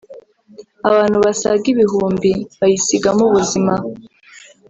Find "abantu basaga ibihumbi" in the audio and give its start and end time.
0.89-2.31